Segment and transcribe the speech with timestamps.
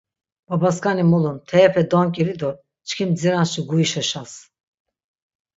[0.47, 2.51] Babaskani mulun, teepe donk̆ili do
[2.87, 4.31] çkin mdziranşi guişaşas.